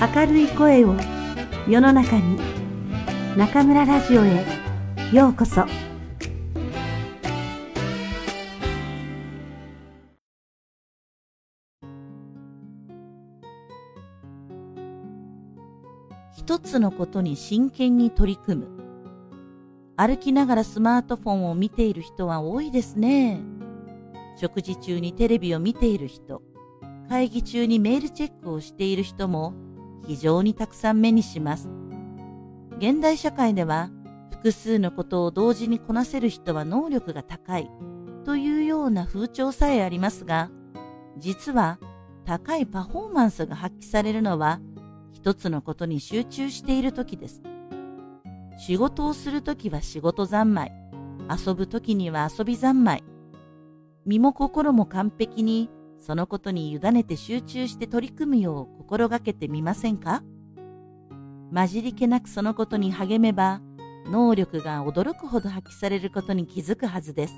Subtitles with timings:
[0.00, 0.94] 明るい声を
[1.68, 2.38] 世の中に
[3.36, 4.44] 中村ラジオへ
[5.12, 5.64] ようこそ。
[16.36, 18.68] 一つのことに真剣に取り組む。
[19.96, 23.40] 歩きながらスマートフォンを見ている人は多いですね。
[24.36, 26.40] 食事中にテレビを見ている人
[27.08, 29.54] 会議中にメールチェックをしている人も
[30.06, 31.70] 非常にたくさん目にします。
[32.78, 33.90] 現代社会では
[34.30, 37.70] 複数のことを同時にこなせる人は能力が高い
[38.24, 40.50] というような風潮さえありますが、
[41.16, 41.78] 実は
[42.24, 44.60] 高いパフォーマンスが発揮されるのは
[45.12, 47.42] 一つのことに集中している時です。
[48.58, 50.72] 仕事をするときは仕事三昧、
[51.46, 53.02] 遊ぶときには遊び三昧、
[54.06, 60.22] 身も心も完璧にそのことに委ねて集中して取り組むよう心がけてみませんか？
[61.52, 63.60] 混じり気なくそのことに励めば、
[64.06, 67.34] 能力が驚くほど発揮されることに気づくはずです。